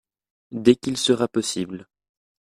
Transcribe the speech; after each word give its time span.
Dès 0.51 0.75
qu’il 0.77 0.97
sera 0.97 1.27
possible. 1.27 1.87